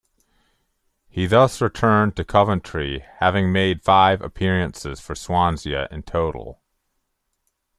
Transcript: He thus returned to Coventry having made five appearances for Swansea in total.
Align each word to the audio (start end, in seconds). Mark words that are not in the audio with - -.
He 1.09 1.27
thus 1.27 1.61
returned 1.61 2.15
to 2.15 2.23
Coventry 2.25 3.05
having 3.19 3.51
made 3.51 3.83
five 3.83 4.19
appearances 4.19 4.99
for 4.99 5.13
Swansea 5.13 5.87
in 5.91 6.01
total. 6.01 6.59